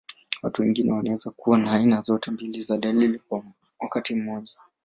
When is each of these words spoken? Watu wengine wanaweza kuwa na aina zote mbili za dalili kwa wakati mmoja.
Watu 0.43 0.61
wengine 0.61 0.91
wanaweza 0.91 1.31
kuwa 1.31 1.57
na 1.57 1.71
aina 1.71 2.01
zote 2.01 2.31
mbili 2.31 2.61
za 2.61 2.77
dalili 2.77 3.19
kwa 3.19 3.43
wakati 3.79 4.15
mmoja. 4.15 4.51